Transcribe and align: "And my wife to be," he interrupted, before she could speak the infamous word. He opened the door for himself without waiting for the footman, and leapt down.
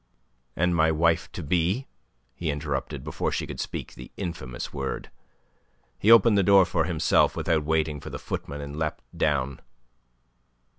"And 0.55 0.75
my 0.75 0.91
wife 0.91 1.31
to 1.33 1.43
be," 1.43 1.85
he 2.33 2.49
interrupted, 2.49 3.03
before 3.03 3.31
she 3.31 3.45
could 3.45 3.59
speak 3.59 3.93
the 3.93 4.11
infamous 4.17 4.73
word. 4.73 5.11
He 5.99 6.09
opened 6.09 6.39
the 6.39 6.41
door 6.41 6.65
for 6.65 6.85
himself 6.85 7.35
without 7.35 7.65
waiting 7.65 7.99
for 7.99 8.09
the 8.09 8.17
footman, 8.17 8.61
and 8.61 8.75
leapt 8.79 9.03
down. 9.15 9.59